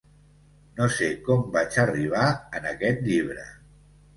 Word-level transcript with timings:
No 0.77 0.87
sé 0.95 1.09
com 1.27 1.45
vaig 1.57 1.77
arribar 1.83 2.25
en 2.61 2.69
aquest 2.73 3.07
llibre. 3.11 3.49